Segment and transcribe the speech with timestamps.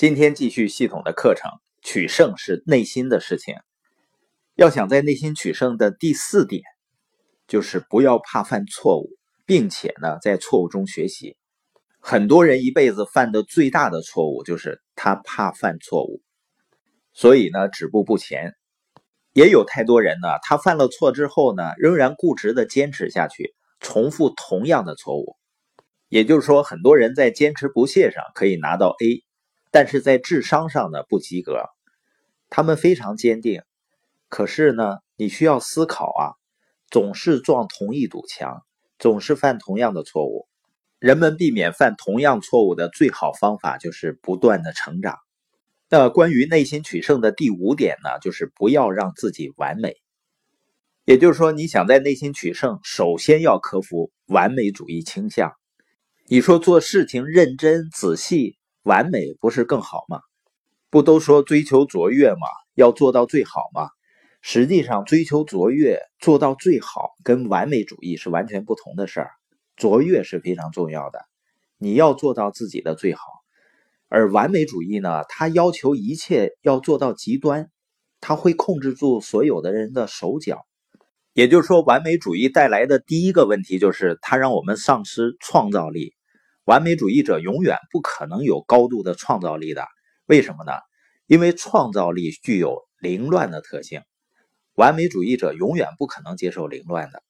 [0.00, 1.50] 今天继续系统的课程，
[1.82, 3.56] 取胜是内心的事情。
[4.54, 6.62] 要想在内心取胜的第四点，
[7.46, 9.10] 就是不要怕犯错误，
[9.44, 11.36] 并且呢，在错误中学习。
[11.98, 16.22] 很多人一辈子犯的最大的错误就是他怕犯错误，
[17.12, 18.54] 所以呢，止步不前。
[19.34, 25.36] 也有太多人呢，他犯了错之后呢，仍然固执的坚持下去，重复同样的错误。
[26.08, 29.22] 也就是说，很多人在坚持不懈上可以拿到 A。
[29.70, 31.64] 但是在智商上呢不及格，
[32.48, 33.62] 他们非常坚定，
[34.28, 36.24] 可是呢你需要思考啊，
[36.90, 38.64] 总是撞同一堵墙，
[38.98, 40.48] 总是犯同样的错误。
[40.98, 45.18] 人们避免犯同样错误的最好方法就是不断的成长。
[45.88, 49.96] 那关于内心取胜的第五点呢，就是不要让自己完美。
[51.06, 55.52] 也就是说，你想在内心取胜，首先要克服完美主义倾向。
[56.26, 58.59] 你说做事情认真仔细。
[58.82, 60.20] 完美不是更好吗？
[60.90, 62.46] 不都说追求卓越吗？
[62.74, 63.88] 要做到最好吗？
[64.42, 69.30] 实际上，追求卓越、做到最好，跟完美主义是完全不同的事儿。
[69.76, 71.20] 卓越是非常重要的，
[71.78, 73.20] 你要做到自己的最好。
[74.08, 77.70] 而完美主义呢，它要求一切要做到极端，
[78.20, 80.66] 它会控制住所有的人的手脚。
[81.32, 86.14] 也就是说，完美主义带来的第一个问题就是，它让我们丧失创造力。
[86.64, 89.86] 完美主义者永远不可能有高度的创造力的，
[90.26, 90.72] 为什么呢？
[91.26, 94.02] 因为创造力具有凌乱的特性，
[94.74, 97.22] 完美主义者永远不可能接受凌乱的。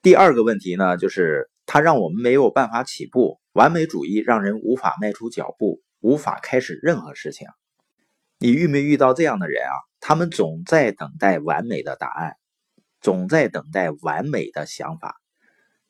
[0.00, 3.40] 第二个问题呢，就是它让我们没有办法起步。
[3.52, 7.46] 完美主义让人无法迈出脚步，无法开始任何事情。
[8.38, 9.74] 你遇没遇到这样的人啊？
[10.00, 12.36] 他们总在等待完美的答案，
[13.00, 15.20] 总在等待完美的想法，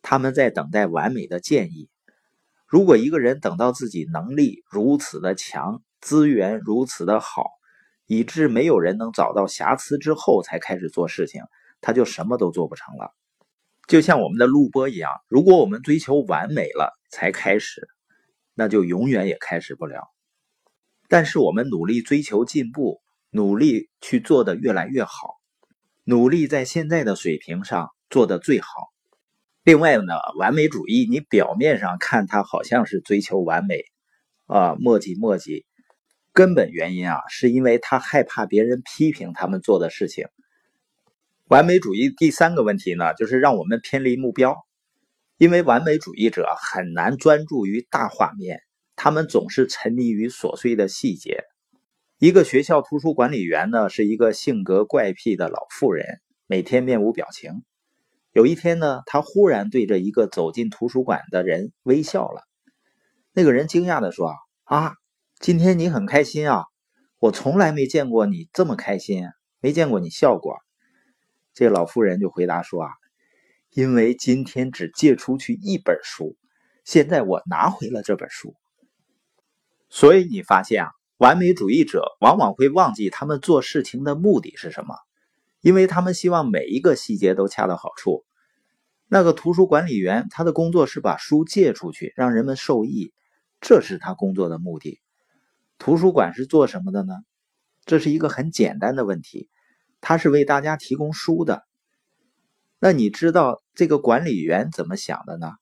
[0.00, 1.90] 他们在等待完美的建议。
[2.70, 7.46] 如果一个人等到自己能力如此的强，资源如此的好，
[8.06, 11.42] 以致没有人能找到瑕疵之后才开始做事情，
[11.80, 13.12] 他就什么都做不成了。
[13.88, 17.88] 就像我们的录播一样，如果我们追求完美了才开始，
[18.54, 20.04] 那就永远也开始不了。
[21.08, 25.40] 但是我们努力追求进步，努力去做的越来越好，
[26.04, 28.68] 努力在现在的水平上做的最好。
[29.62, 33.84] 另外呢，完美主义，你表面上看他好像是追求完美，
[34.46, 35.64] 啊，磨叽磨叽，
[36.32, 40.26] 根本原因啊，是因为他害怕别人批评他们做的事情。
[41.46, 44.56] 完美主义第三个问题呢，就是让我们偏离目标，
[45.36, 48.62] 因为完美主义者很难专注于大画面，
[48.96, 51.44] 他们总是沉迷于琐碎的细节。
[52.18, 57.62] 一个学校图书管理员呢，是一个性格怪癖的老妇人，每天面无表情。
[58.32, 62.42] 有一天呢，他忽然对着一个走进图书馆的人微笑了。
[63.32, 64.94] 那个人惊讶地说：“啊，
[65.40, 66.64] 今天你很开心啊！
[67.18, 69.24] 我从来没见过你这么开心，
[69.58, 70.58] 没见过你笑过。”
[71.54, 72.90] 这老妇人就回答说：“啊，
[73.70, 76.36] 因为今天只借出去一本书，
[76.84, 78.54] 现在我拿回了这本书。
[79.88, 84.94] 所以你发现啊，完美主义者往往会忘记他们做事情的目的是什么。”
[85.60, 88.24] 因为他们希望每一个细节都恰到好处。
[89.08, 93.12] 那个图书管理员，他的工作是把书借出去，让人们受益，
[93.60, 95.00] 这是他工作的目的。
[95.78, 97.14] 图书馆是做什么的呢？
[97.86, 99.48] 这是一个很简单的问题，
[100.00, 101.64] 他是为大家提供书的。
[102.78, 105.52] 那你知道这个管理员怎么想的呢？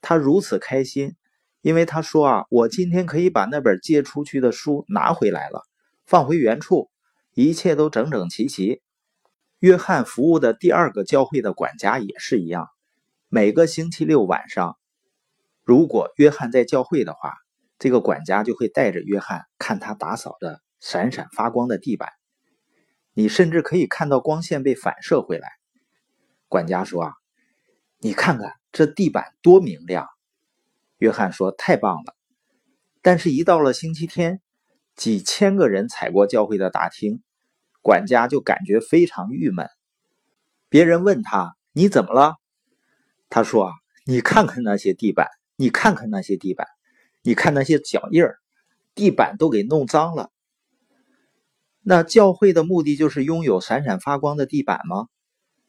[0.00, 1.16] 他如此开心，
[1.62, 5.62] 因为他说啊，我今天可以把那本借出去的书拿回来了，
[6.06, 6.88] 放回原处，
[7.34, 8.80] 一切都整整齐齐。
[9.66, 12.68] 约翰服务的第二个教会的管家也是一样。
[13.28, 14.78] 每个星期六晚上，
[15.64, 17.34] 如果约翰在教会的话，
[17.76, 22.10] 这个管家就会带着约翰看他打扫的闪闪发光的地板。
[23.12, 25.48] 你甚至可以看到光线被反射回来。
[26.46, 27.14] 管家说：“啊，
[27.98, 30.06] 你看看这地板多明亮。”
[30.98, 32.14] 约翰说：“太棒了。”
[33.02, 34.40] 但是，一到了星期天，
[34.94, 37.20] 几千个人踩过教会的大厅。
[37.86, 39.68] 管家就感觉非常郁闷。
[40.68, 42.34] 别人问他：“你怎么了？”
[43.30, 43.72] 他说：“啊，
[44.04, 46.66] 你看看那些地板，你看看那些地板，
[47.22, 48.38] 你看那些脚印儿，
[48.96, 50.32] 地板都给弄脏了。”
[51.80, 55.06] 那教会的目的就是拥有闪闪发光的地板吗？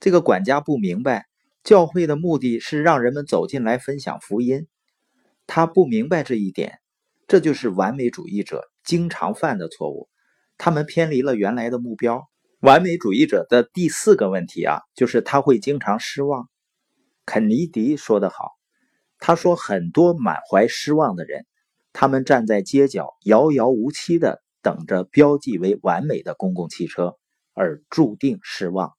[0.00, 1.28] 这个管家不明白，
[1.62, 4.66] 教会的目的是让人们走进来分享福音。
[5.46, 6.80] 他不明白这一点，
[7.28, 10.09] 这就是完美主义者经常犯的错误。
[10.62, 12.28] 他们偏离了原来的目标。
[12.60, 16.50] 完美主义者的第四个问题啊，就是他会经常失望。
[17.24, 18.50] 肯尼迪说得好，
[19.18, 21.46] 他说很多满怀失望的人，
[21.94, 27.16] 他们站在街角，遥遥无期的等着标记为完美的公共汽车，
[27.54, 28.92] 而注定失望。